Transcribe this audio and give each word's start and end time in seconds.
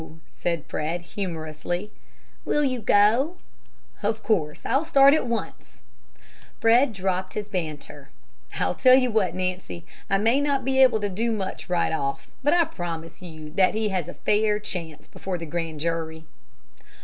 said 0.31 0.65
Fred, 0.65 1.03
humorously. 1.13 1.91
"Will 2.43 2.63
you 2.63 2.79
go?" 2.81 3.37
"Of 4.01 4.23
course. 4.23 4.65
I'll 4.65 4.83
start 4.83 5.13
at 5.13 5.27
once." 5.27 5.81
Fred 6.59 6.91
dropped 6.91 7.35
his 7.35 7.47
banter. 7.49 8.09
"I'll 8.55 8.73
tell 8.73 8.95
you 8.97 9.11
what, 9.11 9.35
Nancy. 9.35 9.85
I 10.09 10.17
may 10.17 10.41
not 10.41 10.65
be 10.65 10.81
able 10.81 11.01
to 11.01 11.07
do 11.09 11.31
much 11.31 11.69
right 11.69 11.93
off, 11.93 12.31
but 12.41 12.51
I'll 12.51 12.65
promise 12.65 13.21
you 13.21 13.51
that 13.51 13.75
he 13.75 13.89
has 13.89 14.07
a 14.07 14.15
fair 14.15 14.57
chance 14.59 15.05
before 15.07 15.37
the 15.37 15.45
grand 15.45 15.81
jury." 15.81 16.25